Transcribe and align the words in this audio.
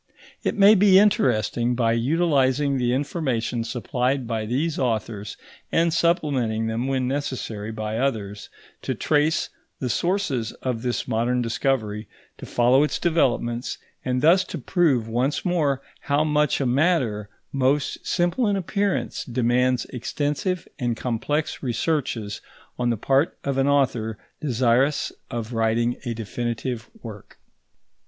It 0.41 0.57
may 0.57 0.73
be 0.73 0.97
interesting, 0.97 1.75
by 1.75 1.91
utilising 1.93 2.79
the 2.79 2.91
information 2.91 3.63
supplied 3.63 4.25
by 4.25 4.47
these 4.47 4.79
authors 4.79 5.37
and 5.71 5.93
supplementing 5.93 6.65
them 6.65 6.87
when 6.87 7.07
necessary 7.07 7.71
by 7.71 7.99
others, 7.99 8.49
to 8.81 8.95
trace 8.95 9.49
the 9.77 9.91
sources 9.91 10.53
of 10.53 10.81
this 10.81 11.07
modern 11.07 11.43
discovery, 11.43 12.07
to 12.39 12.47
follow 12.47 12.81
its 12.81 12.97
developments, 12.97 13.77
and 14.03 14.23
thus 14.23 14.43
to 14.45 14.57
prove 14.57 15.07
once 15.07 15.45
more 15.45 15.83
how 15.99 16.23
much 16.23 16.59
a 16.59 16.65
matter, 16.65 17.29
most 17.53 18.03
simple 18.03 18.47
in 18.47 18.55
appearance, 18.55 19.23
demands 19.23 19.85
extensive 19.93 20.67
and 20.79 20.97
complex 20.97 21.61
researches 21.61 22.41
on 22.79 22.89
the 22.89 22.97
part 22.97 23.37
of 23.43 23.59
an 23.59 23.67
author 23.67 24.17
desirous 24.41 25.11
of 25.29 25.53
writing 25.53 25.97
a 26.05 26.15
definitive 26.15 26.89
work. 27.03 27.37